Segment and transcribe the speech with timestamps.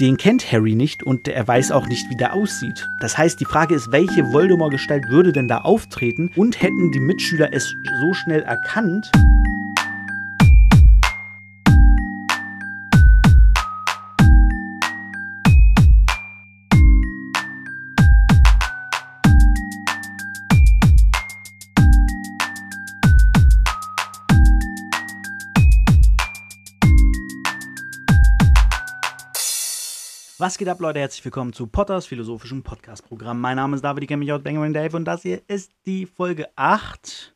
[0.00, 2.88] den kennt Harry nicht und er weiß auch nicht, wie der aussieht.
[3.00, 7.52] Das heißt, die Frage ist, welche Voldemort-Gestalt würde denn da auftreten und hätten die Mitschüler
[7.52, 9.10] es so schnell erkannt?
[30.44, 31.00] Was geht ab, Leute?
[31.00, 33.40] Herzlich willkommen zu Potters philosophischem Podcast-Programm.
[33.40, 36.04] Mein Name ist David, ich kenne mich aus Benjamin Dave und das hier ist die
[36.04, 37.34] Folge 8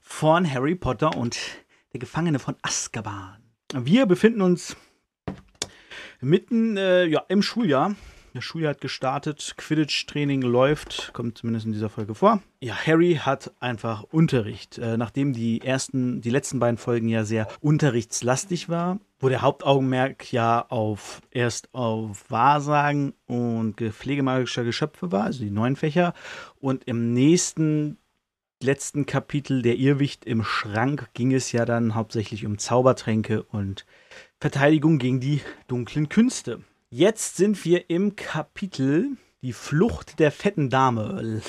[0.00, 1.38] von Harry Potter und
[1.92, 3.42] der Gefangene von Azkaban.
[3.74, 4.74] Wir befinden uns
[6.22, 7.94] mitten äh, ja, im Schuljahr.
[8.32, 12.40] Das Schuljahr hat gestartet, Quidditch-Training läuft, kommt zumindest in dieser Folge vor.
[12.60, 14.78] Ja, Harry hat einfach Unterricht.
[14.78, 20.32] Äh, nachdem die ersten, die letzten beiden Folgen ja sehr unterrichtslastig war, wo der Hauptaugenmerk
[20.32, 26.14] ja auf erst auf Wahrsagen und pflegemagischer Geschöpfe war, also die neuen Fächer,
[26.60, 27.98] und im nächsten
[28.62, 33.86] letzten Kapitel der Irrwicht im Schrank ging es ja dann hauptsächlich um Zaubertränke und
[34.38, 36.62] Verteidigung gegen die dunklen Künste.
[36.92, 41.40] Jetzt sind wir im Kapitel Die Flucht der fetten Dame.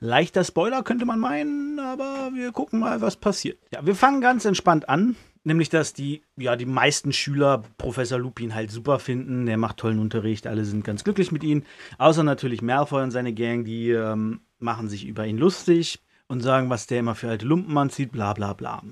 [0.00, 3.58] Leichter Spoiler könnte man meinen, aber wir gucken mal, was passiert.
[3.70, 5.14] Ja, wir fangen ganz entspannt an.
[5.44, 9.44] Nämlich, dass die, ja, die meisten Schüler Professor Lupin halt super finden.
[9.44, 11.64] Der macht tollen Unterricht, alle sind ganz glücklich mit ihm.
[11.98, 16.70] Außer natürlich Malfoy und seine Gang, die ähm, machen sich über ihn lustig und sagen,
[16.70, 18.82] was der immer für alte Lumpen anzieht, bla bla bla.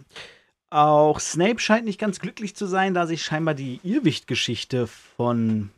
[0.69, 5.71] Auch Snape scheint nicht ganz glücklich zu sein, da sich scheinbar die Irrwicht-Geschichte von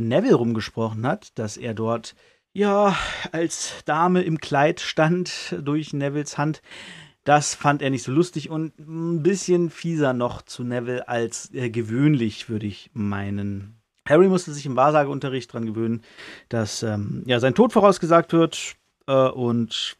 [0.00, 2.14] Neville rumgesprochen hat, dass er dort
[2.52, 2.96] ja
[3.32, 6.62] als Dame im Kleid stand durch Nevilles Hand.
[7.24, 11.68] Das fand er nicht so lustig und ein bisschen fieser noch zu Neville als äh,
[11.68, 13.82] gewöhnlich, würde ich meinen.
[14.08, 16.02] Harry musste sich im Wahrsageunterricht daran gewöhnen,
[16.48, 19.98] dass ähm, ja, sein Tod vorausgesagt wird äh, und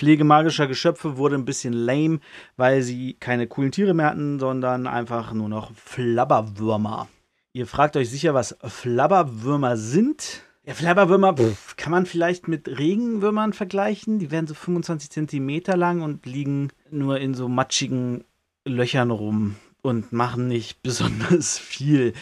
[0.00, 2.20] Pflege magischer Geschöpfe wurde ein bisschen lame,
[2.56, 7.06] weil sie keine coolen Tiere mehr hatten, sondern einfach nur noch Flabberwürmer.
[7.52, 10.42] Ihr fragt euch sicher, was Flabberwürmer sind.
[10.64, 14.20] Ja, Flabberwürmer pff, kann man vielleicht mit Regenwürmern vergleichen.
[14.20, 18.24] Die werden so 25 Zentimeter lang und liegen nur in so matschigen
[18.64, 22.12] Löchern rum und machen nicht besonders viel.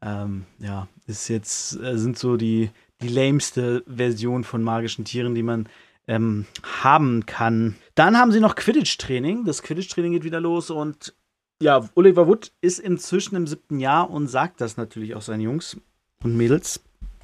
[0.00, 2.70] Ähm, ja, ist jetzt, äh, sind so die,
[3.02, 5.68] die lameste Version von magischen Tieren, die man
[6.06, 6.46] ähm,
[6.82, 7.76] haben kann.
[7.94, 9.44] Dann haben sie noch Quidditch-Training.
[9.44, 11.14] Das Quidditch-Training geht wieder los und
[11.60, 15.76] ja, Oliver Wood ist inzwischen im siebten Jahr und sagt das natürlich auch seinen Jungs
[16.22, 16.80] und Mädels,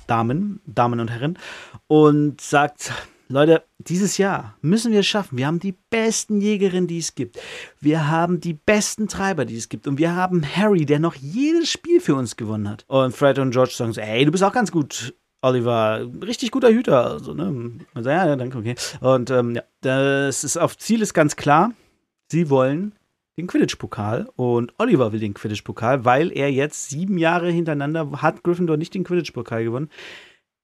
[0.07, 1.39] Damen, Damen und Herren,
[1.87, 2.93] und sagt,
[3.29, 5.39] Leute, dieses Jahr müssen wir es schaffen.
[5.39, 7.41] Wir haben die besten Jägerinnen, die es gibt.
[7.81, 9.87] Wir haben die besten Treiber, die es gibt.
[9.87, 12.85] Und wir haben Harry, der noch jedes Spiel für uns gewonnen hat.
[12.87, 16.07] Und Fred und George sagen so, ey, du bist auch ganz gut, Oliver.
[16.23, 17.13] Richtig guter Hüter.
[17.13, 17.79] Also, ne?
[17.95, 18.75] Also, ja, danke, okay.
[19.01, 21.73] Und ähm, ja, das ist auf Ziel ist ganz klar.
[22.31, 22.93] Sie wollen
[23.37, 28.77] den Quidditch-Pokal und Oliver will den Quidditch-Pokal, weil er jetzt sieben Jahre hintereinander hat Gryffindor
[28.77, 29.91] nicht den Quidditch-Pokal gewonnen.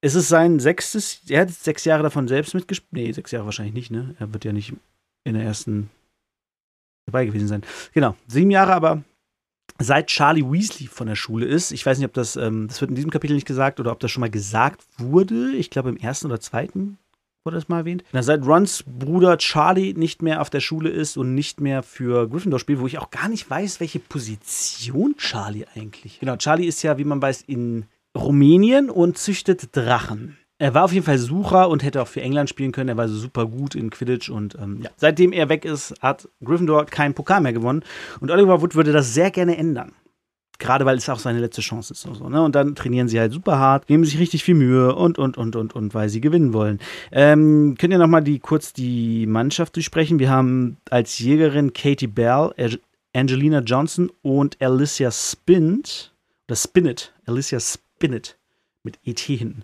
[0.03, 2.92] Es ist sein sechstes, er hat sechs Jahre davon selbst mitgespielt.
[2.92, 4.14] Nee, sechs Jahre wahrscheinlich nicht, ne?
[4.19, 4.72] Er wird ja nicht
[5.25, 5.91] in der ersten
[7.06, 7.62] dabei gewesen sein.
[7.92, 9.03] Genau, sieben Jahre aber
[9.78, 11.72] seit Charlie Weasley von der Schule ist.
[11.72, 14.00] Ich weiß nicht, ob das, ähm, das wird in diesem Kapitel nicht gesagt oder ob
[14.00, 15.53] das schon mal gesagt wurde.
[15.53, 16.98] Ich glaube im ersten oder zweiten
[17.44, 18.04] wurde das mal erwähnt.
[18.12, 22.28] Na, seit Rons Bruder Charlie nicht mehr auf der Schule ist und nicht mehr für
[22.28, 26.20] Gryffindor spielt, wo ich auch gar nicht weiß, welche Position Charlie eigentlich.
[26.20, 27.86] Genau, Charlie ist ja, wie man weiß, in
[28.16, 30.36] Rumänien und züchtet Drachen.
[30.58, 32.90] Er war auf jeden Fall Sucher und hätte auch für England spielen können.
[32.90, 34.90] Er war so super gut in Quidditch und ähm, ja.
[34.96, 37.82] seitdem er weg ist, hat Gryffindor keinen Pokal mehr gewonnen.
[38.20, 39.92] Und Oliver Wood würde das sehr gerne ändern.
[40.60, 42.04] Gerade weil es auch seine letzte Chance ist.
[42.04, 42.43] Und, so, ne?
[42.43, 45.56] und dann trainieren sie halt super hart, geben sich richtig viel Mühe und, und, und,
[45.56, 46.78] und, und, weil sie gewinnen wollen.
[47.10, 50.19] Ähm, könnt ihr nochmal die, kurz die Mannschaft durchsprechen?
[50.19, 52.53] Wir haben als Jägerin Katie Bell,
[53.15, 56.12] Angelina Johnson und Alicia Spint.
[56.47, 57.15] Oder Spinnet.
[57.27, 58.37] Alicia Spinnet.
[58.83, 59.63] Mit ET hinten.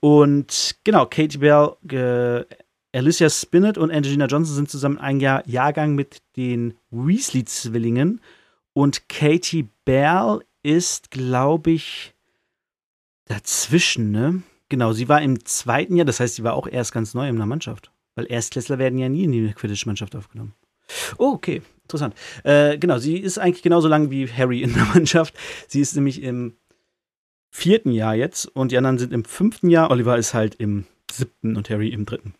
[0.00, 2.44] Und genau, Katie Bell, äh,
[2.96, 8.20] Alicia Spinnet und Angelina Johnson sind zusammen ein Jahr Jahrgang mit den Weasley-Zwillingen.
[8.72, 12.14] Und Katie Bell ist, glaube ich,
[13.24, 14.42] dazwischen, ne?
[14.68, 17.36] Genau, sie war im zweiten Jahr, das heißt, sie war auch erst ganz neu in
[17.36, 17.90] der Mannschaft.
[18.16, 20.54] Weil Erstklässler werden ja nie in die Quidditch-Mannschaft aufgenommen.
[21.18, 22.14] Oh, okay, interessant.
[22.44, 25.34] Äh, genau, sie ist eigentlich genauso lang wie Harry in der Mannschaft.
[25.68, 26.56] Sie ist nämlich im
[27.50, 29.90] vierten Jahr jetzt und die anderen sind im fünften Jahr.
[29.90, 32.34] Oliver ist halt im siebten und Harry im dritten.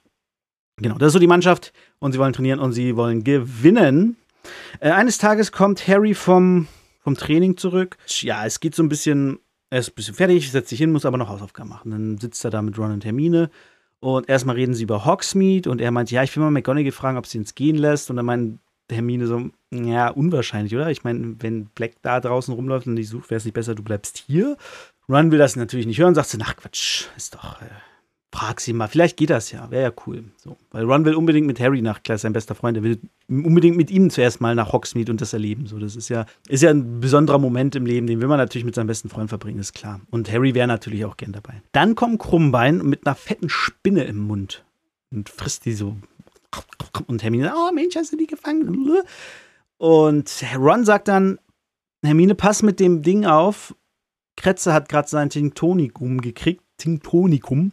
[0.78, 4.16] Genau, das ist so die Mannschaft und sie wollen trainieren und sie wollen gewinnen.
[4.80, 6.68] Äh, eines Tages kommt Harry vom,
[7.06, 7.96] vom Training zurück.
[8.20, 9.38] Ja, es geht so ein bisschen
[9.70, 11.90] er ist ein bisschen fertig, setzt sich hin, muss aber noch Hausaufgaben machen.
[11.90, 13.50] Dann sitzt er da mit Ron und Hermine
[14.00, 17.18] und erstmal reden sie über Hogsmeade und er meint, ja, ich will mal McGonagall fragen,
[17.18, 18.10] ob sie uns gehen lässt.
[18.10, 18.60] Und dann meint
[18.90, 20.90] Hermine so, ja, unwahrscheinlich, oder?
[20.90, 23.82] Ich meine, wenn Black da draußen rumläuft und dich sucht, wäre es nicht besser, du
[23.82, 24.56] bleibst hier.
[25.08, 27.66] Ron will das natürlich nicht hören, sagt sie, ach Quatsch, ist doch, äh,
[28.36, 30.24] frag sie mal, vielleicht geht das ja, wäre ja cool.
[30.36, 33.78] So, weil Ron will unbedingt mit Harry nach, klar, sein bester Freund, er will unbedingt
[33.78, 35.66] mit ihm zuerst mal nach Hogsmeade und das erleben.
[35.66, 38.66] So, das ist ja, ist ja ein besonderer Moment im Leben, den will man natürlich
[38.66, 40.02] mit seinem besten Freund verbringen, ist klar.
[40.10, 41.62] Und Harry wäre natürlich auch gern dabei.
[41.72, 44.64] Dann kommt Krummbein mit einer fetten Spinne im Mund
[45.10, 45.96] und frisst die so.
[47.06, 49.02] Und Hermine, oh Mensch, hast du die gefangen?
[49.78, 51.38] Und Ron sagt dann,
[52.04, 53.74] Hermine, pass mit dem Ding auf.
[54.36, 57.72] Kretze hat gerade sein Tinktonikum gekriegt, Tinktonikum,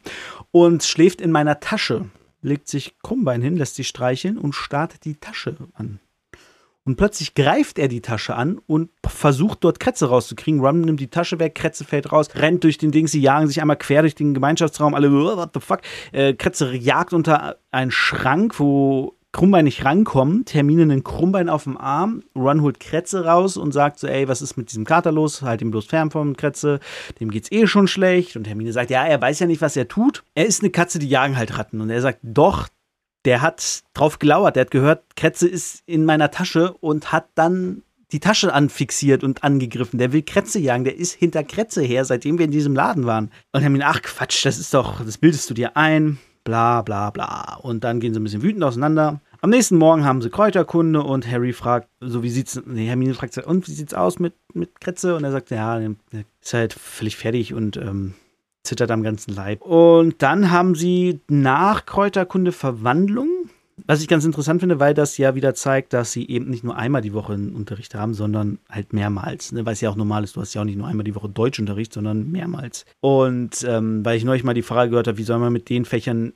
[0.51, 2.05] und schläft in meiner Tasche.
[2.41, 5.99] Legt sich Krummbein hin, lässt sie streicheln und startet die Tasche an.
[6.85, 10.59] Und plötzlich greift er die Tasche an und versucht dort Kretze rauszukriegen.
[10.59, 13.61] Rum nimmt die Tasche weg, Kretze fällt raus, rennt durch den Ding, sie jagen sich
[13.61, 15.79] einmal quer durch den Gemeinschaftsraum, alle, what the fuck.
[16.11, 21.75] Äh, Kretze jagt unter einen Schrank, wo Krummbein nicht rankommt, Hermine einen Krummbein auf dem
[21.75, 25.41] Arm, Ron holt Kretze raus und sagt so, ey, was ist mit diesem Kater los?
[25.41, 26.79] Halt ihn bloß fern vom Kretze,
[27.19, 28.37] dem geht's eh schon schlecht.
[28.37, 30.23] Und Hermine sagt, ja, er weiß ja nicht, was er tut.
[30.35, 31.81] Er ist eine Katze, die jagen halt Ratten.
[31.81, 32.69] Und er sagt, doch,
[33.25, 37.81] der hat drauf gelauert, der hat gehört, Kretze ist in meiner Tasche und hat dann
[38.11, 39.97] die Tasche anfixiert und angegriffen.
[39.97, 43.31] Der will Kretze jagen, der ist hinter Kretze her, seitdem wir in diesem Laden waren.
[43.51, 47.57] Und Hermine, ach Quatsch, das ist doch, das bildest du dir ein bla bla bla.
[47.61, 49.21] Und dann gehen sie ein bisschen wütend auseinander.
[49.41, 53.37] Am nächsten Morgen haben sie Kräuterkunde und Harry fragt, so wie sieht's, nee, Hermine fragt,
[53.39, 55.15] und wie sieht's aus mit, mit Kretze?
[55.15, 58.13] Und er sagt, ja, ist halt völlig fertig und ähm,
[58.63, 59.61] zittert am ganzen Leib.
[59.61, 63.27] Und dann haben sie nach Kräuterkunde Verwandlung.
[63.85, 66.77] Was ich ganz interessant finde, weil das ja wieder zeigt, dass sie eben nicht nur
[66.77, 69.51] einmal die Woche einen Unterricht haben, sondern halt mehrmals.
[69.51, 69.65] Ne?
[69.65, 71.29] Weil es ja auch normal ist, du hast ja auch nicht nur einmal die Woche
[71.29, 72.85] Deutschunterricht, sondern mehrmals.
[73.01, 75.85] Und ähm, weil ich neulich mal die Frage gehört habe, wie soll man mit den
[75.85, 76.33] Fächern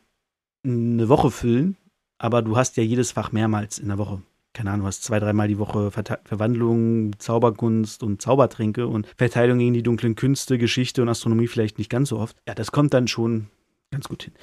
[0.66, 1.78] eine Woche füllen,
[2.18, 4.22] aber du hast ja jedes Fach mehrmals in der Woche.
[4.54, 9.60] Keine Ahnung, du hast zwei, dreimal die Woche Ver Verwandlung, Zauberkunst und Zaubertränke und Verteilung
[9.60, 12.36] gegen die dunklen Künste, Geschichte und Astronomie vielleicht nicht ganz so oft.
[12.48, 13.48] Ja, das kommt dann schon
[13.92, 14.34] ganz gut hin.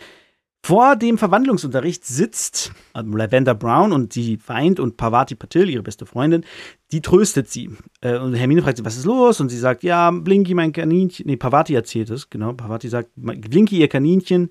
[0.67, 6.07] Vor dem Verwandlungsunterricht sitzt ähm, Lavender Brown und die weint und Parvati Patil, ihre beste
[6.07, 6.43] Freundin,
[6.91, 7.69] die tröstet sie.
[8.01, 9.43] Äh, und Hermine fragt sie, was ist los?
[9.43, 12.55] Und sie sagt, ja, Blinky, mein Kaninchen, nee, Parvati erzählt es, genau.
[12.55, 14.51] Parvati sagt, Blinky, ihr Kaninchen,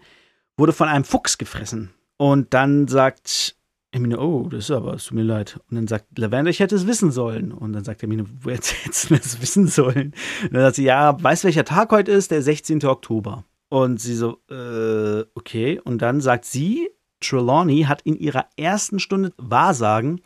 [0.55, 1.89] wurde von einem Fuchs gefressen.
[2.17, 3.55] Und dann sagt
[3.91, 5.59] Hermine, oh, das ist aber, es tut mir leid.
[5.71, 7.51] Und dann sagt Lavender, ich hätte es wissen sollen.
[7.51, 10.13] Und dann sagt Hermine, wo hättest du es wissen sollen?
[10.43, 12.29] Und dann sagt sie, ja, weißt welcher Tag heute ist?
[12.29, 12.85] Der 16.
[12.85, 13.45] Oktober.
[13.73, 15.79] Und sie so, äh, okay.
[15.83, 16.91] Und dann sagt sie,
[17.21, 20.21] Trelawney hat in ihrer ersten Stunde Wahrsagen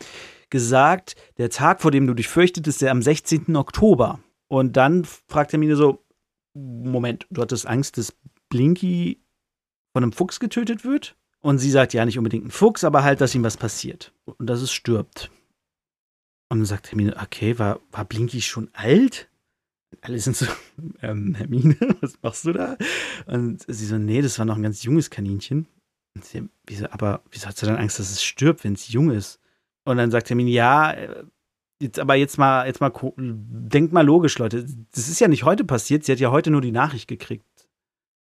[0.50, 3.56] gesagt, der Tag, vor dem du dich fürchtetest, ist der am 16.
[3.56, 4.20] Oktober.
[4.48, 6.04] Und dann fragt Hermine so,
[6.52, 8.14] Moment, du hattest Angst, dass
[8.50, 9.22] Blinky
[9.94, 11.16] von einem Fuchs getötet wird?
[11.40, 14.12] Und sie sagt, ja, nicht unbedingt ein Fuchs, aber halt, dass ihm was passiert.
[14.26, 15.30] Und dass es stirbt.
[16.50, 19.30] Und dann sagt Hermine, okay, war, war Blinky schon alt?
[20.00, 20.46] Alle sind so,
[21.02, 22.76] ähm, Hermine, was machst du da?
[23.26, 25.66] Und sie so, nee, das war noch ein ganz junges Kaninchen.
[26.14, 29.10] Und sie, wieso, aber wieso hat sie dann Angst, dass es stirbt, wenn es jung
[29.10, 29.40] ist?
[29.84, 31.24] Und dann sagt Hermine, ja, äh,
[31.80, 34.66] jetzt, aber jetzt mal, jetzt mal, denkt mal logisch, Leute.
[34.92, 36.04] Das ist ja nicht heute passiert.
[36.04, 37.44] Sie hat ja heute nur die Nachricht gekriegt.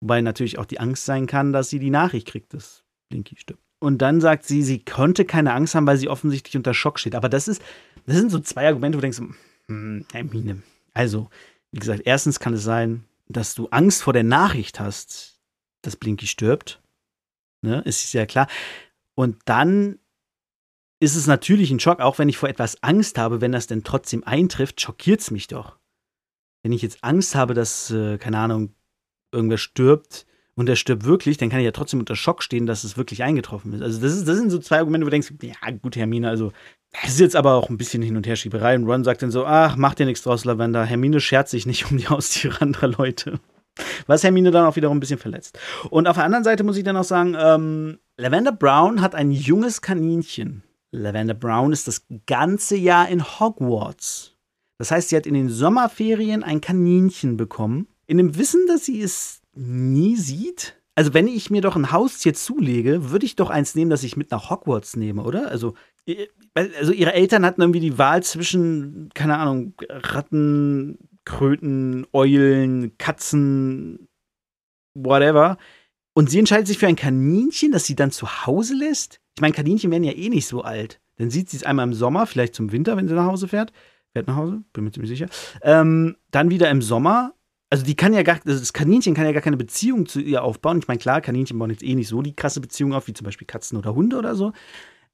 [0.02, 3.64] Wobei natürlich auch die Angst sein kann, dass sie die Nachricht kriegt, dass Blinky stirbt.
[3.80, 7.16] Und dann sagt sie, sie konnte keine Angst haben, weil sie offensichtlich unter Schock steht.
[7.16, 7.62] Aber das ist,
[8.06, 9.22] das sind so zwei Argumente, wo du denkst,
[9.68, 10.64] hm, Hermine.
[10.94, 11.30] Also,
[11.74, 15.42] wie gesagt, erstens kann es sein, dass du Angst vor der Nachricht hast,
[15.82, 16.82] dass Blinky stirbt.
[17.62, 18.48] Ne, ist ja klar.
[19.16, 20.00] Und dann
[21.00, 23.84] ist es natürlich ein Schock, auch wenn ich vor etwas Angst habe, wenn das denn
[23.84, 25.78] trotzdem eintrifft, schockiert es mich doch.
[26.62, 28.76] Wenn ich jetzt Angst habe, dass, äh, keine Ahnung,
[29.32, 30.26] irgendwer stirbt,
[30.56, 33.24] und er stirbt wirklich, dann kann ich ja trotzdem unter Schock stehen, dass es wirklich
[33.24, 33.82] eingetroffen ist.
[33.82, 36.54] Also das, ist, das sind so zwei Argumente, wo du denkst, ja gut, Hermine, also
[37.02, 38.76] das ist jetzt aber auch ein bisschen Hin- und Herschieberei.
[38.76, 40.86] Und Ron sagt dann so, ach, mach dir nichts draus, Lavender.
[40.86, 43.40] Hermine schert sich nicht um die Haustiere anderer Leute.
[44.06, 45.58] Was Hermine dann auch wiederum ein bisschen verletzt.
[45.90, 49.32] Und auf der anderen Seite muss ich dann auch sagen, ähm, Lavender Brown hat ein
[49.32, 50.62] junges Kaninchen.
[50.92, 54.36] Lavender Brown ist das ganze Jahr in Hogwarts.
[54.78, 57.88] Das heißt, sie hat in den Sommerferien ein Kaninchen bekommen.
[58.06, 60.76] In dem Wissen, dass sie es nie sieht?
[60.96, 64.16] Also, wenn ich mir doch ein Haustier zulege, würde ich doch eins nehmen, das ich
[64.16, 65.50] mit nach Hogwarts nehme, oder?
[65.50, 65.74] Also,
[66.54, 74.08] also ihre Eltern hatten irgendwie die Wahl zwischen, keine Ahnung, Ratten, Kröten, Eulen, Katzen,
[74.94, 75.58] whatever.
[76.14, 79.20] Und sie entscheidet sich für ein Kaninchen, das sie dann zu Hause lässt.
[79.36, 81.00] Ich meine, Kaninchen werden ja eh nicht so alt.
[81.18, 83.72] Dann sieht sie es einmal im Sommer, vielleicht zum Winter, wenn sie nach Hause fährt.
[84.12, 85.28] Fährt nach Hause, bin mir ziemlich sicher.
[85.62, 87.34] Ähm, dann wieder im Sommer
[87.74, 90.44] also die kann ja gar, also das Kaninchen kann ja gar keine Beziehung zu ihr
[90.44, 90.78] aufbauen.
[90.78, 93.26] Ich meine, klar, Kaninchen bauen jetzt eh nicht so die krasse Beziehung auf, wie zum
[93.26, 94.54] Beispiel Katzen oder Hunde oder so.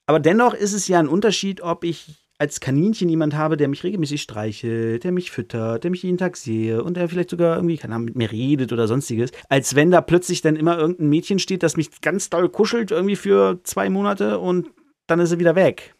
[0.09, 3.83] Aber dennoch ist es ja ein Unterschied, ob ich als Kaninchen jemand habe, der mich
[3.83, 7.77] regelmäßig streichelt, der mich füttert, der mich jeden Tag sehe und der vielleicht sogar irgendwie,
[7.77, 11.37] keine Ahnung, mit mir redet oder sonstiges, als wenn da plötzlich dann immer irgendein Mädchen
[11.37, 14.71] steht, das mich ganz doll kuschelt irgendwie für zwei Monate und
[15.05, 15.93] dann ist er wieder weg.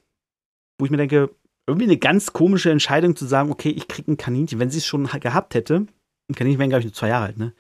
[0.80, 1.30] Wo ich mir denke,
[1.68, 4.88] irgendwie eine ganz komische Entscheidung zu sagen, okay, ich kriege ein Kaninchen, wenn sie es
[4.88, 5.86] schon gehabt hätte,
[6.30, 7.54] ein Kaninchen wäre, glaube ich, nur zwei Jahre alt, ne?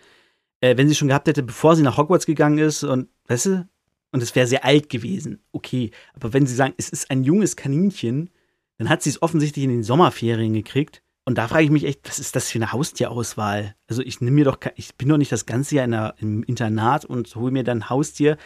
[0.61, 3.45] Äh, wenn sie es schon gehabt hätte, bevor sie nach Hogwarts gegangen ist und, weißt
[3.45, 3.69] du,
[4.11, 5.91] und es wäre sehr alt gewesen, okay.
[6.13, 8.29] Aber wenn sie sagen, es ist ein junges Kaninchen,
[8.77, 11.03] dann hat sie es offensichtlich in den Sommerferien gekriegt.
[11.25, 13.75] Und da frage ich mich echt, was ist das für eine Haustierauswahl?
[13.87, 16.43] Also ich nehme mir doch, ich bin doch nicht das ganze Jahr in der, im
[16.43, 18.37] Internat und hole mir dann ein Haustier,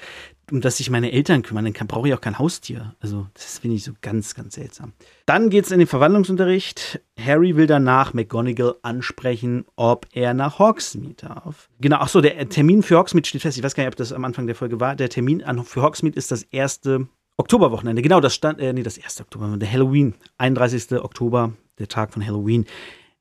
[0.52, 1.72] um das sich meine Eltern kümmern.
[1.72, 2.96] Dann brauche ich auch kein Haustier.
[3.00, 4.92] Also das finde ich so ganz, ganz seltsam.
[5.26, 7.00] Dann geht es in den Verwandlungsunterricht.
[7.18, 11.70] Harry will danach McGonagall ansprechen, ob er nach Hogsmeade darf.
[11.80, 13.58] Genau, ach so, der Termin für Hogsmeade steht fest.
[13.58, 14.98] Ich weiß gar nicht, ob das am Anfang der Folge war.
[14.98, 19.22] Der Termin für Hogsmeade ist das erste Oktoberwochenende, genau, das stand, äh, nee, das 1.
[19.22, 20.92] Oktober, der Halloween, 31.
[21.02, 22.66] Oktober, der Tag von Halloween.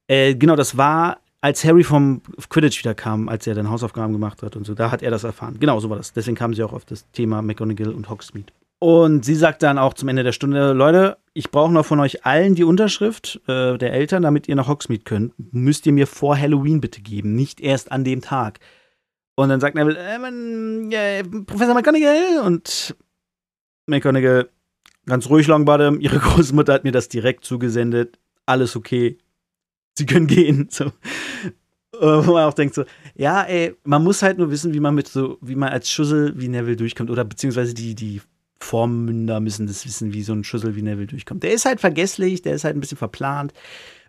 [0.09, 4.43] Äh, genau, das war, als Harry vom Quidditch wieder kam, als er dann Hausaufgaben gemacht
[4.43, 5.57] hat und so, da hat er das erfahren.
[5.59, 6.13] Genau, so war das.
[6.13, 8.53] Deswegen kamen sie auch auf das Thema McGonagall und Hogsmeade.
[8.79, 12.27] Und sie sagt dann auch zum Ende der Stunde, Leute, ich brauche noch von euch
[12.27, 15.35] allen die Unterschrift äh, der Eltern, damit ihr nach Hogsmeade könnt.
[15.53, 18.59] Müsst ihr mir vor Halloween bitte geben, nicht erst an dem Tag.
[19.35, 22.97] Und dann sagt Neville, äh, äh, Professor McGonagall und
[23.87, 24.49] McGonagall,
[25.07, 26.01] ganz ruhig, Longbottom.
[26.01, 28.19] Ihre Großmutter hat mir das direkt zugesendet.
[28.47, 29.19] Alles okay.
[29.97, 30.69] Sie können gehen.
[30.81, 30.93] So.
[32.01, 32.85] Wo man auch denkt so,
[33.15, 36.33] ja, ey, man muss halt nur wissen, wie man mit so, wie man als Schussel
[36.37, 37.11] wie Neville durchkommt.
[37.11, 38.21] Oder beziehungsweise die, die
[38.59, 41.43] Vormünder müssen das wissen, wie so ein Schussel wie Neville durchkommt.
[41.43, 43.53] Der ist halt vergesslich, der ist halt ein bisschen verplant.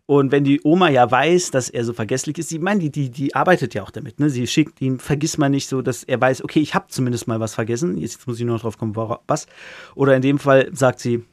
[0.06, 3.10] Und wenn die Oma ja weiß, dass er so vergesslich ist, sie meint, die, die,
[3.10, 4.20] die arbeitet ja auch damit.
[4.20, 4.30] Ne?
[4.30, 7.40] Sie schickt ihm, vergiss mal nicht so, dass er weiß, okay, ich habe zumindest mal
[7.40, 7.98] was vergessen.
[7.98, 9.48] Jetzt muss ich nur noch drauf kommen, was.
[9.96, 11.24] Oder in dem Fall sagt sie,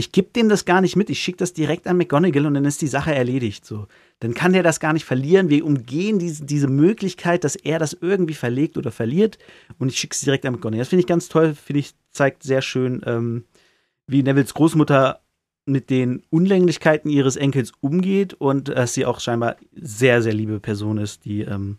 [0.00, 2.64] ich gebe dem das gar nicht mit, ich schicke das direkt an McGonagall und dann
[2.64, 3.64] ist die Sache erledigt.
[3.64, 3.86] So.
[4.18, 5.48] Dann kann der das gar nicht verlieren.
[5.48, 9.38] Wir umgehen diese, diese Möglichkeit, dass er das irgendwie verlegt oder verliert
[9.78, 10.80] und ich schicke es direkt an McGonagall.
[10.80, 13.44] Das finde ich ganz toll, finde ich, zeigt sehr schön, ähm,
[14.06, 15.20] wie Nevilles Großmutter
[15.66, 20.98] mit den Unlänglichkeiten ihres Enkels umgeht und dass sie auch scheinbar sehr, sehr liebe Person
[20.98, 21.78] ist, die ähm,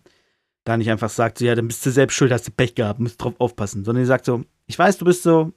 [0.64, 3.00] da nicht einfach sagt, so, ja, dann bist du selbst schuld, hast du Pech gehabt,
[3.00, 5.52] musst drauf aufpassen, sondern sie sagt so, ich weiß, du bist so,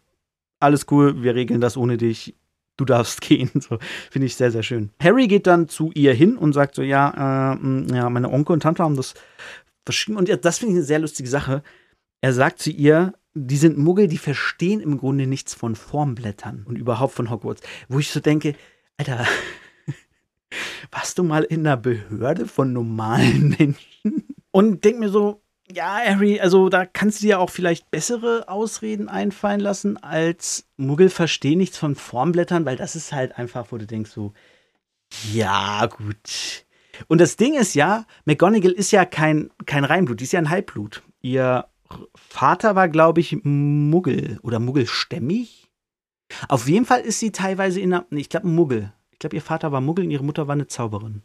[0.61, 2.35] alles cool, wir regeln das ohne dich,
[2.77, 3.51] du darfst gehen.
[3.55, 3.79] So,
[4.11, 4.91] finde ich sehr, sehr schön.
[5.01, 8.63] Harry geht dann zu ihr hin und sagt so, ja, äh, ja, meine Onkel und
[8.63, 9.15] Tante haben das
[9.85, 11.63] verschrieben und das finde ich eine sehr lustige Sache.
[12.21, 16.77] Er sagt zu ihr, die sind Muggel, die verstehen im Grunde nichts von Formblättern und
[16.77, 17.63] überhaupt von Hogwarts.
[17.89, 18.55] Wo ich so denke,
[18.97, 19.27] Alter,
[20.91, 24.29] warst du mal in einer Behörde von normalen Menschen?
[24.53, 29.09] Und denk mir so, ja, Harry, also da kannst du dir auch vielleicht bessere Ausreden
[29.09, 33.87] einfallen lassen, als Muggel verstehen nichts von Formblättern, weil das ist halt einfach, wo du
[33.87, 34.35] denkst so,
[35.33, 36.67] ja, gut.
[37.09, 40.51] Und das Ding ist ja, McGonagall ist ja kein, kein Reinblut, die ist ja ein
[40.51, 41.03] Halbblut.
[41.23, 41.67] Ihr
[42.15, 45.71] Vater war, glaube ich, Muggel oder Muggelstämmig.
[46.49, 48.93] Auf jeden Fall ist sie teilweise in einer, ich glaube, Muggel.
[49.13, 51.23] Ich glaube, ihr Vater war Muggel und ihre Mutter war eine Zauberin.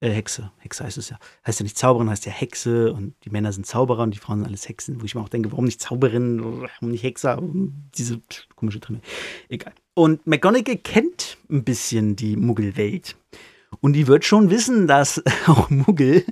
[0.00, 0.52] Äh, Hexe.
[0.58, 1.18] Hexe heißt es ja.
[1.46, 4.38] Heißt ja nicht Zauberin, heißt ja Hexe und die Männer sind Zauberer und die Frauen
[4.38, 5.00] sind alles Hexen.
[5.00, 7.40] Wo ich mir auch denke, warum nicht Zauberin, warum nicht Hexer?
[7.42, 8.20] Diese
[8.54, 9.00] komische Trimme.
[9.48, 9.72] Egal.
[9.94, 13.16] Und McGonagall kennt ein bisschen die Muggelwelt.
[13.80, 16.24] Und die wird schon wissen, dass auch Muggel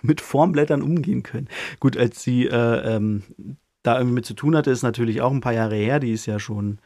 [0.00, 1.48] mit Formblättern umgehen können.
[1.80, 3.22] Gut, als sie äh, ähm,
[3.82, 6.00] da irgendwie mit zu tun hatte, ist natürlich auch ein paar Jahre her.
[6.00, 6.78] Die ist ja schon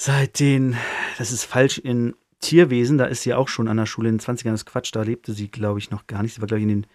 [0.00, 0.76] seit den,
[1.18, 4.20] das ist falsch, in Tierwesen, da ist sie auch schon an der Schule in den
[4.20, 6.34] 20ern, das ist Quatsch, da lebte sie, glaube ich, noch gar nicht.
[6.34, 6.86] Sie war, glaube ich, in den,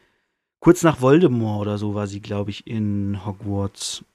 [0.59, 4.05] kurz nach Voldemort oder so war sie, glaube ich, in Hogwarts.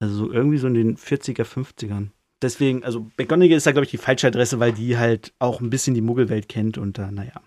[0.00, 2.08] Also so irgendwie so in den 40er, 50ern.
[2.42, 5.70] Deswegen, also McGonagall ist da, glaube ich, die falsche Adresse, weil die halt auch ein
[5.70, 7.40] bisschen die Muggelwelt kennt und da, naja.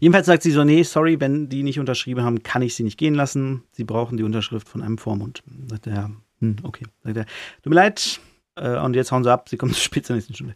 [0.00, 2.98] Jedenfalls sagt sie so, nee, sorry, wenn die nicht unterschrieben haben, kann ich sie nicht
[2.98, 3.62] gehen lassen.
[3.72, 5.42] Sie brauchen die Unterschrift von einem Vormund.
[5.68, 6.86] Sagt er, hm, okay.
[7.04, 7.26] Sagt er,
[7.62, 8.20] tut mir leid.
[8.56, 10.54] Äh, und jetzt hauen sie ab, sie kommen zu spät zur nächsten Stunde.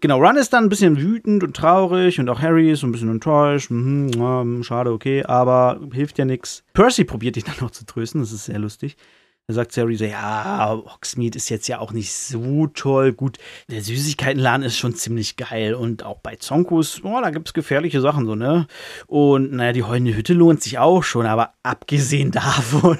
[0.00, 3.10] Genau, Ron ist dann ein bisschen wütend und traurig und auch Harry ist ein bisschen
[3.10, 3.70] enttäuscht.
[3.70, 6.64] Mhm, ja, schade, okay, aber hilft ja nichts.
[6.74, 8.96] Percy probiert dich dann noch zu trösten, das ist sehr lustig.
[9.50, 13.12] Da sagt Harry so, ja, Hogsmeade ist jetzt ja auch nicht so toll.
[13.12, 15.74] Gut, der Süßigkeitenladen ist schon ziemlich geil.
[15.74, 18.68] Und auch bei Zonkus, oh, da gibt es gefährliche Sachen so, ne?
[19.08, 22.98] Und naja, die heulende Hütte lohnt sich auch schon, aber abgesehen davon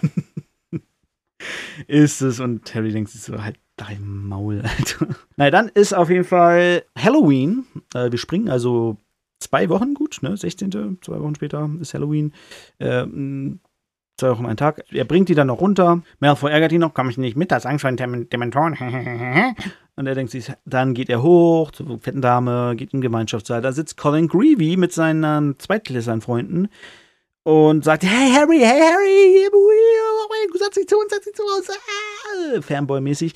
[1.87, 2.41] ist es.
[2.41, 5.07] Und Harry denkt sich so, halt dein Maul, Alter.
[5.37, 7.67] Naja, dann ist auf jeden Fall Halloween.
[7.95, 8.97] Äh, wir springen also
[9.39, 10.37] zwei Wochen gut, ne?
[10.37, 10.99] 16.
[11.01, 12.33] zwei Wochen später ist Halloween.
[12.79, 13.07] Äh,
[14.19, 14.85] zwei Wochen ein Tag.
[14.93, 16.03] Er bringt die dann noch runter.
[16.21, 18.77] Malfoy ärgert ihn noch, komme ich nicht mit, das ist Angst vor den Dementoren.
[19.97, 23.61] Und er denkt sich, dann geht er hoch zur fetten Dame, geht in Gemeinschaftssaal.
[23.61, 26.69] Da sitzt Colin Greevy mit seinen Zweitklässern-Freunden
[27.43, 29.49] und sagt, hey Harry, hey Harry,
[30.55, 33.33] setz dich zu uns, setz dich zu uns, ah, Fanboy-mäßig.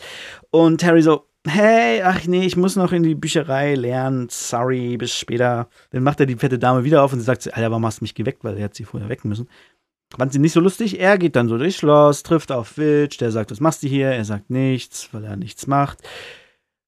[0.51, 5.15] Und Harry so, hey, ach nee, ich muss noch in die Bücherei lernen, sorry, bis
[5.15, 5.69] später.
[5.91, 8.05] Dann macht er die fette Dame wieder auf und sie sagt, Alter, warum hast du
[8.05, 9.49] mich geweckt, weil er hat sie vorher wecken müssen.
[10.17, 11.01] Fand sie nicht so lustig.
[11.01, 14.09] Er geht dann so durchs Schloss, trifft auf Filch, der sagt, was machst du hier?
[14.09, 15.99] Er sagt nichts, weil er nichts macht.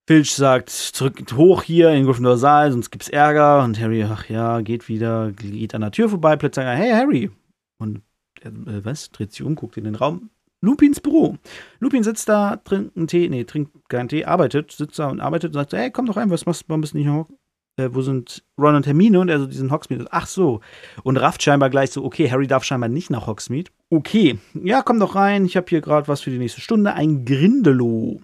[0.06, 3.64] Filch sagt, zurück hoch hier in Gryffindor Saal, sonst gibt's Ärger.
[3.64, 6.92] Und Harry, ach ja, geht wieder, geht an der Tür vorbei, plötzlich sagt er, hey
[6.92, 7.30] Harry.
[7.78, 8.02] Und
[8.48, 9.10] äh, was?
[9.10, 10.30] Dreht sich um, guckt in den Raum.
[10.60, 11.36] Lupins Büro.
[11.80, 15.50] Lupin sitzt da, trinkt einen Tee, nee, trinkt keinen Tee, arbeitet, sitzt da und arbeitet
[15.50, 17.28] und sagt, hey, komm doch rein, was machst du, warum bist du nicht noch?
[17.76, 19.20] Äh, wo sind Ron und Hermine?
[19.20, 20.06] Und er so diesen Hogsmeade.
[20.10, 20.60] Ach so.
[21.02, 23.70] Und rafft scheinbar gleich so, okay, Harry darf scheinbar nicht nach Hogsmeade.
[23.90, 26.94] Okay, ja, komm doch rein, ich habe hier gerade was für die nächste Stunde.
[26.94, 28.20] Ein Grindelow.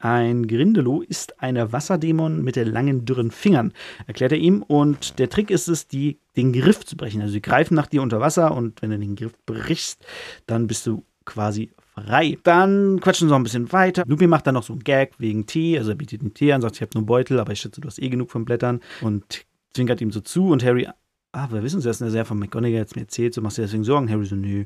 [0.00, 3.72] Ein Grindelow ist eine Wasserdämon mit langen, dürren Fingern,
[4.06, 4.62] erklärt er ihm.
[4.62, 7.20] Und der Trick ist es, die, den Griff zu brechen.
[7.20, 10.04] Also sie greifen nach dir unter Wasser und wenn du den Griff brichst,
[10.46, 12.38] dann bist du quasi frei.
[12.44, 14.04] Dann quatschen sie noch ein bisschen weiter.
[14.06, 15.78] Lupin macht dann noch so einen Gag wegen Tee.
[15.78, 17.80] Also er bietet den Tee an, sagt, ich habe nur einen Beutel, aber ich schätze,
[17.80, 18.80] du hast eh genug von Blättern.
[19.00, 20.48] Und zwinkert ihm so zu.
[20.48, 20.88] Und Harry,
[21.32, 23.84] ah, wir wissen es erst, er von McGonagall jetzt mir erzählt, so machst du deswegen
[23.84, 24.10] Sorgen.
[24.10, 24.64] Harry so, nö.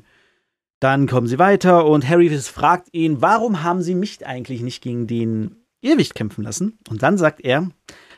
[0.83, 5.07] Dann kommen sie weiter und Harry fragt ihn, warum haben sie mich eigentlich nicht gegen
[5.07, 6.77] den Irrwicht kämpfen lassen?
[6.89, 7.69] Und dann sagt er,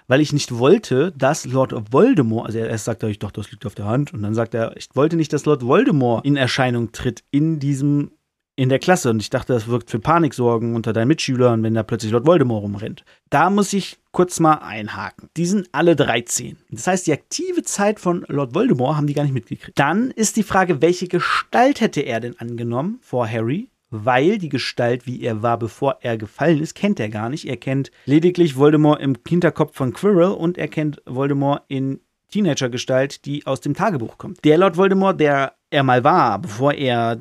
[0.07, 3.67] weil ich nicht wollte, dass Lord Voldemort, also erst sagt er, ich doch, das liegt
[3.67, 6.91] auf der Hand, und dann sagt er, ich wollte nicht, dass Lord Voldemort in Erscheinung
[6.91, 8.09] tritt in diesem
[8.55, 11.83] in der Klasse und ich dachte, das wirkt für Paniksorgen unter deinen Mitschülern, wenn da
[11.83, 13.03] plötzlich Lord Voldemort rumrennt.
[13.29, 15.29] Da muss ich kurz mal einhaken.
[15.35, 16.57] Die sind alle 13.
[16.71, 19.77] Das heißt, die aktive Zeit von Lord Voldemort haben die gar nicht mitgekriegt.
[19.77, 23.69] Dann ist die Frage, welche Gestalt hätte er denn angenommen vor Harry?
[23.91, 27.47] Weil die Gestalt, wie er war, bevor er gefallen ist, kennt er gar nicht.
[27.47, 31.99] Er kennt lediglich Voldemort im Hinterkopf von Quirrell und er kennt Voldemort in
[32.31, 34.43] Teenager-Gestalt, die aus dem Tagebuch kommt.
[34.43, 37.17] Der Lord Voldemort, der er mal war, bevor er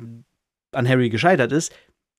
[0.75, 1.73] an Harry gescheitert ist,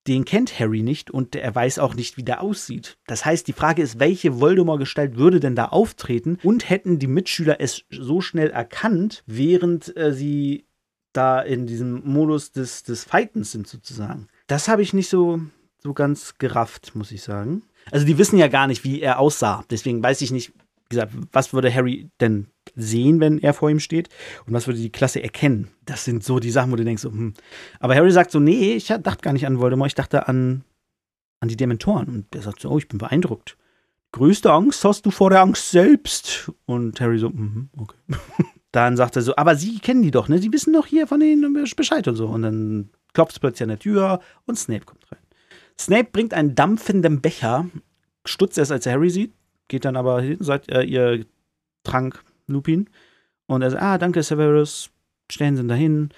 [0.07, 2.99] den kennt Harry nicht und er weiß auch nicht, wie der aussieht.
[3.07, 7.61] Das heißt, die Frage ist, welche Voldemort-Gestalt würde denn da auftreten und hätten die Mitschüler
[7.61, 10.67] es so schnell erkannt, während äh, sie
[11.13, 14.29] da in diesem Modus des, des Fightens sind sozusagen.
[14.47, 15.41] Das habe ich nicht so,
[15.79, 17.63] so ganz gerafft, muss ich sagen.
[17.91, 19.65] Also die wissen ja gar nicht, wie er aussah.
[19.71, 23.81] Deswegen weiß ich nicht, wie gesagt, was würde Harry denn sehen, wenn er vor ihm
[23.81, 24.09] steht?
[24.47, 25.69] Und was würde die Klasse erkennen?
[25.85, 27.35] Das sind so die Sachen, wo du denkst, so, hm.
[27.81, 30.63] Aber Harry sagt so, nee, ich dachte gar nicht an Voldemort, ich dachte an,
[31.41, 32.09] an die Dementoren.
[32.09, 33.57] Und er sagt so, oh, ich bin beeindruckt.
[34.13, 36.53] Größte Angst hast du vor der Angst selbst.
[36.67, 37.97] Und Harry so, mm okay.
[38.73, 40.39] dann sagt er so, aber Sie kennen die doch, ne?
[40.39, 42.27] Sie wissen doch hier von denen Bescheid und so.
[42.27, 45.19] Und dann klopft es plötzlich an der Tür und Snape kommt rein.
[45.79, 47.67] Snape bringt einen dampfenden Becher,
[48.27, 49.33] stutzt erst, als er Harry sieht,
[49.69, 51.25] geht dann aber hin, sagt äh, ihr
[51.85, 52.89] Trank Lupin.
[53.47, 54.91] Und er sagt, ah, danke, Severus,
[55.31, 56.09] stellen Sie ihn dahin.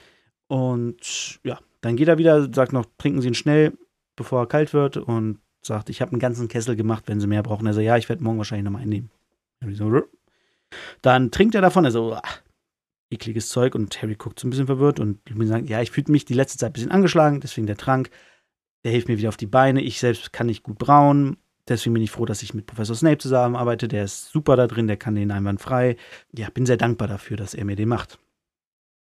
[0.48, 3.76] Und ja, dann geht er wieder, sagt noch, trinken Sie ihn schnell,
[4.16, 4.96] bevor er kalt wird.
[4.96, 7.66] Und sagt, ich habe einen ganzen Kessel gemacht, wenn Sie mehr brauchen.
[7.66, 9.10] Er sagt, ja, ich werde morgen wahrscheinlich nochmal einnehmen.
[11.02, 12.42] Dann trinkt er davon, er so, ach,
[13.10, 13.74] ekliges Zeug.
[13.74, 15.00] Und Harry guckt so ein bisschen verwirrt.
[15.00, 17.76] Und Lupin sagt, ja, ich fühle mich die letzte Zeit ein bisschen angeschlagen, deswegen der
[17.76, 18.10] Trank.
[18.84, 19.82] Der hilft mir wieder auf die Beine.
[19.82, 21.36] Ich selbst kann nicht gut brauen.
[21.68, 23.88] Deswegen bin ich froh, dass ich mit Professor Snape zusammenarbeite.
[23.88, 25.96] Der ist super da drin, der kann den einwandfrei.
[26.36, 28.18] Ja, bin sehr dankbar dafür, dass er mir den macht.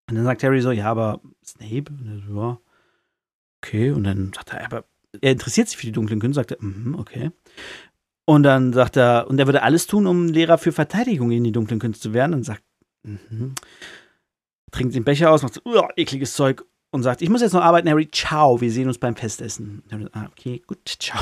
[0.10, 1.86] Und dann sagt Harry so, ja, aber Snape?
[2.34, 2.60] Ja,
[3.62, 3.92] okay.
[3.92, 4.86] Und dann sagt er, aber
[5.22, 7.32] er interessiert sich für die dunklen Künste, sagt er, mm, okay.
[8.26, 11.52] Und dann sagt er, und er würde alles tun, um Lehrer für Verteidigung in die
[11.52, 12.34] dunklen Künste zu werden.
[12.34, 12.64] Und sagt,
[13.04, 13.54] mm,
[14.72, 15.62] trinkt den Becher aus, macht so,
[15.96, 16.66] ekliges Zeug
[16.96, 19.84] und sagt, ich muss jetzt noch arbeiten, Harry, ciao, wir sehen uns beim Festessen.
[20.14, 21.22] Ah, okay, gut, ciao.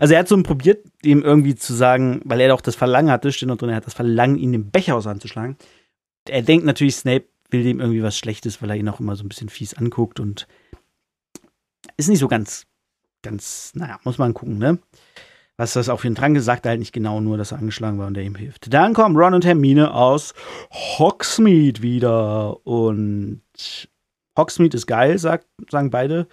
[0.00, 3.32] Also er hat so probiert, ihm irgendwie zu sagen, weil er doch das Verlangen hatte,
[3.32, 5.56] steht noch drin, er hat das Verlangen, ihn den Becher aus anzuschlagen.
[6.28, 9.24] Er denkt natürlich, Snape will dem irgendwie was Schlechtes, weil er ihn auch immer so
[9.24, 10.46] ein bisschen fies anguckt und
[11.96, 12.66] ist nicht so ganz,
[13.22, 14.78] ganz, naja, muss man gucken, ne?
[15.56, 17.98] Was das auch für einen Trank sagt er halt nicht genau, nur dass er angeschlagen
[17.98, 18.72] war und der ihm hilft.
[18.72, 20.32] Dann kommen Ron und Hermine aus
[20.70, 23.42] Hogsmeade wieder und
[24.38, 26.26] Hogsmeade ist geil, sagt, sagen beide.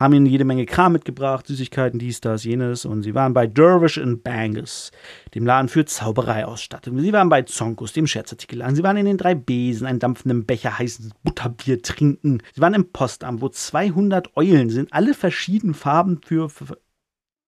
[0.00, 2.86] Haben ihnen jede Menge Kram mitgebracht, Süßigkeiten, dies, das, jenes.
[2.86, 4.92] Und sie waren bei Dervish in Bangus,
[5.34, 6.98] dem Laden für Zaubereiausstattung.
[6.98, 8.76] Sie waren bei Zonkus, dem Scherzartikelladen.
[8.76, 12.42] Sie waren in den drei Besen, einen dampfenden Becher heißes Butterbier trinken.
[12.54, 16.78] Sie waren im Postamt, wo 200 Eulen sind, alle verschiedenen Farben für, für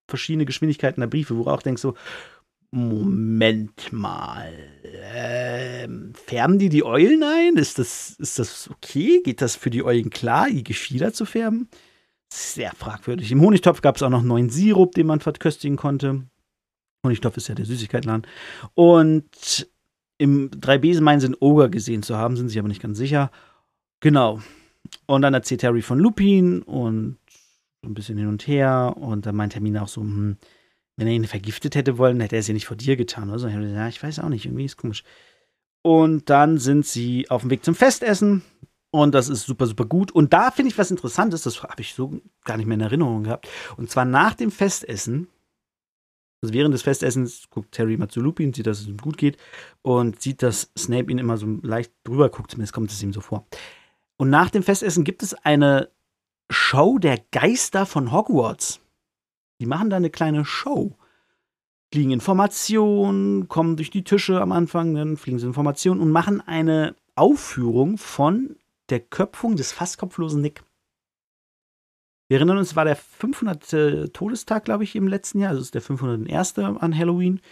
[0.07, 1.95] verschiedene Geschwindigkeiten der Briefe, wo du auch denkst so,
[2.75, 4.51] Moment mal.
[4.83, 7.57] Ähm, färben die die Eulen ein?
[7.57, 9.21] Ist das, ist das okay?
[9.23, 11.69] Geht das für die Eulen klar, die Gefieder zu färben?
[12.33, 13.31] Sehr fragwürdig.
[13.31, 16.23] Im Honigtopf gab es auch noch neuen Sirup, den man verköstigen konnte.
[17.05, 18.27] Honigtopf ist ja der Süßigkeitenladen.
[18.73, 19.71] Und
[20.17, 23.31] im 3B meinen sie einen Ogre gesehen zu haben, sind sich aber nicht ganz sicher.
[24.01, 24.41] Genau.
[25.05, 27.19] Und dann erzählt Harry von Lupin und
[27.85, 28.95] ein bisschen hin und her.
[28.97, 30.39] Und dann meint Hermine auch so, hm,
[30.97, 33.31] wenn er ihn vergiftet hätte wollen, hätte er es ja nicht vor dir getan.
[33.31, 33.49] Oder so.
[33.49, 35.05] Ja, ich weiß auch nicht, irgendwie ist komisch.
[35.83, 38.43] Und dann sind sie auf dem Weg zum Festessen.
[38.91, 40.13] Und das ist super, super gut.
[40.13, 43.25] Und da finde ich was Interessantes, das habe ich so gar nicht mehr in Erinnerung
[43.25, 43.49] gehabt.
[43.79, 45.29] Und zwar nach dem Festessen,
[46.43, 49.39] also während des Festessens, guckt Terry mal zu Lupin, sieht, dass es ihm gut geht
[49.81, 53.23] und sieht, dass Snape ihn immer so leicht drüber guckt, zumindest kommt es ihm so
[53.23, 53.47] vor.
[54.19, 55.89] Und nach dem Festessen gibt es eine
[56.51, 58.82] Show der Geister von Hogwarts.
[59.61, 60.97] Die machen da eine kleine Show.
[61.93, 66.97] Fliegen Informationen, kommen durch die Tische am Anfang, dann fliegen sie Informationen und machen eine
[67.15, 68.57] Aufführung von
[68.89, 70.63] der Köpfung des fast kopflosen Nick.
[72.29, 74.13] Wir erinnern uns, es war der 500.
[74.15, 75.51] Todestag, glaube ich, im letzten Jahr.
[75.51, 76.59] Also es ist der 501.
[76.59, 77.43] an Halloween.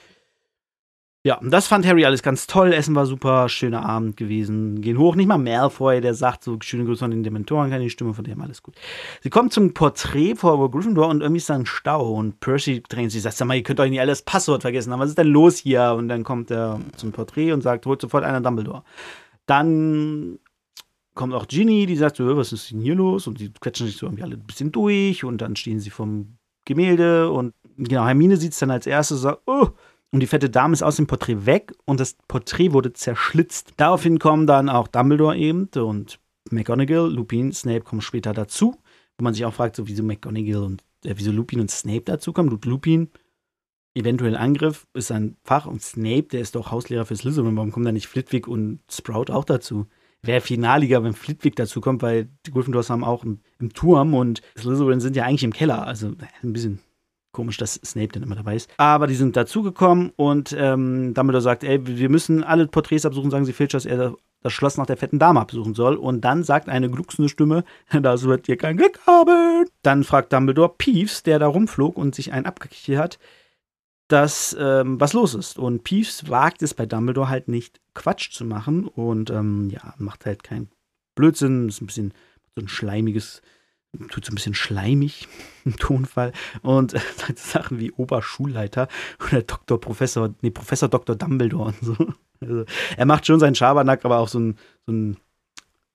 [1.23, 2.73] Ja, und das fand Harry alles ganz toll.
[2.73, 4.81] Essen war super, schöner Abend gewesen.
[4.81, 8.15] Gehen hoch, nicht mal Malfoy, der sagt so, schöne Grüße von den Dementoren, keine Stimme
[8.15, 8.77] von dem, alles gut.
[9.21, 13.13] Sie kommen zum Porträt vor Gryffindor und irgendwie ist da ein Stau und Percy drängt
[13.13, 15.27] sich, sagt, sag mal, ihr könnt euch nicht alles Passwort vergessen haben, was ist denn
[15.27, 15.93] los hier?
[15.93, 18.83] Und dann kommt er zum Porträt und sagt, holt sofort einer Dumbledore.
[19.45, 20.39] Dann
[21.15, 23.27] kommt auch Ginny, die sagt so, was ist denn hier los?
[23.27, 26.39] Und die quetschen sich so irgendwie alle ein bisschen durch und dann stehen sie vom
[26.65, 29.69] Gemälde und genau, Hermine sieht es dann als erstes und sagt, oh,
[30.13, 33.75] und die fette Dame ist aus dem Porträt weg und das Porträt wurde zerschlitzt.
[33.77, 36.19] Daraufhin kommen dann auch Dumbledore eben und
[36.51, 38.77] McGonagall, Lupin, Snape kommen später dazu.
[39.19, 42.59] Wo man sich auch fragt, so wieso McGonagall und äh, wieso Lupin und Snape dazukommen.
[42.65, 43.11] Lupin,
[43.95, 47.57] eventuell Angriff, ist sein Fach und Snape, der ist doch Hauslehrer für Slytherin.
[47.57, 49.87] Warum kommen da nicht Flitwick und Sprout auch dazu?
[50.23, 54.43] Wäre finaliger, wenn Flitwick dazu kommt, weil die Gryffindors haben auch im, im Turm und
[54.59, 55.87] Slytherin sind ja eigentlich im Keller.
[55.87, 56.81] Also ein bisschen
[57.33, 58.69] Komisch, dass Snape dann immer dabei ist.
[58.77, 63.45] Aber die sind dazugekommen und ähm, Dumbledore sagt, ey, wir müssen alle Porträts absuchen, sagen
[63.45, 65.97] sie Filch, dass er das Schloss nach der fetten Dame absuchen soll.
[65.97, 67.65] Und dann sagt eine glucksende Stimme,
[68.03, 69.67] das wird dir kein Glück haben.
[69.83, 73.19] Dann fragt Dumbledore Peeves, der da rumflog und sich einen abgekichert hat,
[74.09, 75.59] dass ähm, was los ist.
[75.59, 80.27] Und Peeves wagt es bei Dumbledore halt nicht, Quatsch zu machen und ähm, ja, macht
[80.27, 80.71] halt keinen
[81.15, 81.69] Blödsinn.
[81.69, 82.15] Ist ein bisschen
[82.57, 83.43] so ein schleimiges
[84.11, 85.29] tut so ein bisschen schleimig
[85.65, 87.01] im Tonfall und äh,
[87.37, 88.89] Sachen wie Oberschulleiter
[89.27, 91.17] oder Doktor Professor, nee, Professor Dr.
[91.17, 91.97] Dumbledore und so.
[92.43, 92.65] Also,
[92.97, 95.19] er macht schon seinen Schabernack, aber auch so ein, so ein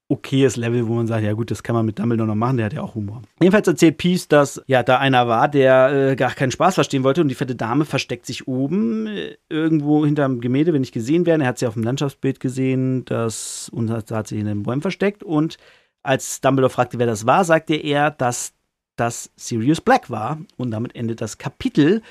[0.10, 2.68] okayes Level, wo man sagt, ja gut, das kann man mit Dumbledore noch machen, der
[2.68, 3.24] hat ja auch Humor.
[3.42, 7.22] Jedenfalls erzählt Peace, dass ja da einer war, der äh, gar keinen Spaß verstehen wollte
[7.22, 11.42] und die fette Dame versteckt sich oben äh, irgendwo hinterm Gemälde, wenn nicht gesehen werden.
[11.42, 14.84] Er hat sie auf dem Landschaftsbild gesehen, das und hat, hat sich in den Bäumen
[14.84, 15.58] versteckt und
[16.06, 18.54] als Dumbledore fragte, wer das war, sagte er, dass
[18.96, 20.40] das Sirius Black war.
[20.58, 22.02] Und damit endet das Kapitel.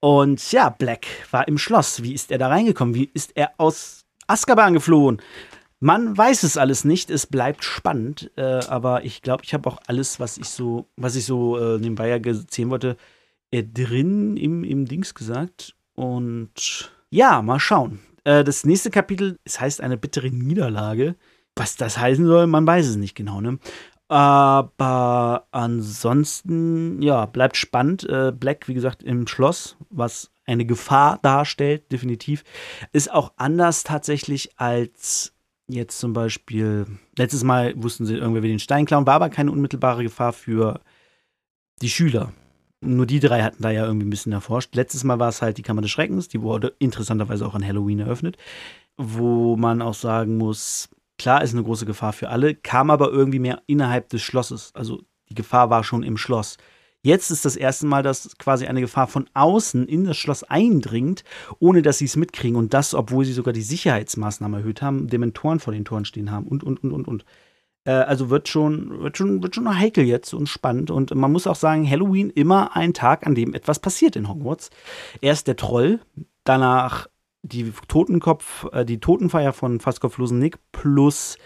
[0.00, 2.02] Und ja, Black war im Schloss.
[2.02, 2.94] Wie ist er da reingekommen?
[2.94, 5.22] Wie ist er aus Azkaban geflohen?
[5.80, 7.10] Man weiß es alles nicht.
[7.10, 8.30] Es bleibt spannend.
[8.36, 11.78] Äh, aber ich glaube, ich habe auch alles, was ich so, was ich so äh,
[11.78, 12.96] nebenbei ja erzählen wollte,
[13.50, 15.74] äh, drin im, im Dings gesagt.
[15.94, 18.00] Und ja, mal schauen.
[18.24, 21.16] Äh, das nächste Kapitel, es heißt eine bittere Niederlage.
[21.56, 23.58] Was das heißen soll, man weiß es nicht genau, ne?
[24.08, 28.04] Aber ansonsten, ja, bleibt spannend.
[28.04, 32.44] Äh, Black, wie gesagt, im Schloss, was eine Gefahr darstellt, definitiv.
[32.92, 35.32] Ist auch anders tatsächlich als
[35.68, 36.86] jetzt zum Beispiel,
[37.18, 40.80] letztes Mal wussten sie, irgendwer will den Stein klauen, war aber keine unmittelbare Gefahr für
[41.82, 42.32] die Schüler.
[42.80, 44.74] Nur die drei hatten da ja irgendwie ein bisschen erforscht.
[44.76, 48.00] Letztes Mal war es halt die Kammer des Schreckens, die wurde interessanterweise auch an Halloween
[48.00, 48.36] eröffnet,
[48.96, 50.88] wo man auch sagen muss,
[51.18, 54.70] Klar ist eine große Gefahr für alle, kam aber irgendwie mehr innerhalb des Schlosses.
[54.74, 56.58] Also die Gefahr war schon im Schloss.
[57.02, 61.22] Jetzt ist das erste Mal, dass quasi eine Gefahr von außen in das Schloss eindringt,
[61.60, 62.56] ohne dass sie es mitkriegen.
[62.56, 66.48] Und das, obwohl sie sogar die Sicherheitsmaßnahmen erhöht haben, Dementoren vor den Toren stehen haben
[66.48, 67.24] und, und, und, und, und.
[67.84, 70.90] Äh, also wird schon, wird, schon, wird schon noch heikel jetzt und spannend.
[70.90, 74.70] Und man muss auch sagen, Halloween immer ein Tag, an dem etwas passiert in Hogwarts.
[75.20, 76.00] Erst der Troll,
[76.42, 77.06] danach
[77.46, 81.36] die Totenkopf, äh, die Totenfeier von kopflosen Nick plus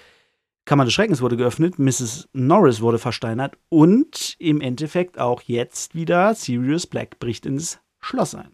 [0.64, 2.28] Kammer des Schreckens wurde geöffnet, Mrs.
[2.32, 8.50] Norris wurde versteinert und im Endeffekt auch jetzt wieder Sirius Black bricht ins Schloss ein.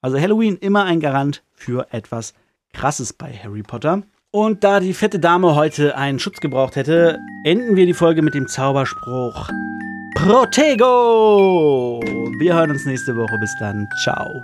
[0.00, 2.34] Also Halloween immer ein Garant für etwas
[2.72, 4.02] Krasses bei Harry Potter.
[4.30, 8.34] Und da die fette Dame heute einen Schutz gebraucht hätte, enden wir die Folge mit
[8.34, 9.50] dem Zauberspruch
[10.14, 12.00] Protego!
[12.38, 13.38] Wir hören uns nächste Woche.
[13.38, 13.88] Bis dann.
[14.02, 14.42] Ciao.